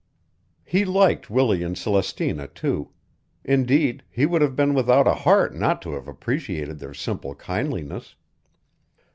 He 0.65 0.83
liked 0.83 1.29
Willie 1.29 1.61
and 1.61 1.75
Celestina, 1.77 2.47
too; 2.47 2.89
indeed, 3.45 4.01
he 4.09 4.25
would 4.25 4.41
have 4.41 4.55
been 4.55 4.73
without 4.73 5.07
a 5.07 5.13
heart 5.13 5.53
not 5.53 5.79
to 5.83 5.93
have 5.93 6.07
appreciated 6.07 6.79
their 6.79 6.95
simple 6.95 7.35
kindliness. 7.35 8.15